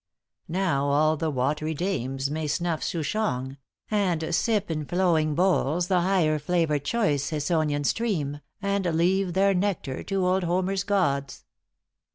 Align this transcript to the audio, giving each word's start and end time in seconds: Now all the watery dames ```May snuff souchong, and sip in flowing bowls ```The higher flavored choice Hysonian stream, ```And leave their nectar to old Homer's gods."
Now 0.49 0.85
all 0.87 1.15
the 1.15 1.29
watery 1.29 1.75
dames 1.75 2.27
```May 2.29 2.49
snuff 2.49 2.81
souchong, 2.81 3.57
and 3.91 4.33
sip 4.33 4.71
in 4.71 4.83
flowing 4.83 5.35
bowls 5.35 5.89
```The 5.89 6.01
higher 6.01 6.39
flavored 6.39 6.83
choice 6.83 7.29
Hysonian 7.29 7.85
stream, 7.85 8.39
```And 8.63 8.91
leave 8.95 9.33
their 9.33 9.53
nectar 9.53 10.01
to 10.05 10.25
old 10.25 10.41
Homer's 10.43 10.83
gods." 10.83 11.45